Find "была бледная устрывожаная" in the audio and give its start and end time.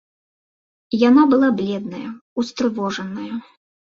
1.33-3.29